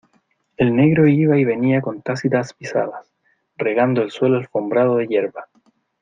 [0.57, 3.13] el negro iba y venía con tácitas pisadas,
[3.55, 5.47] regando el suelo alfombrado de yerba.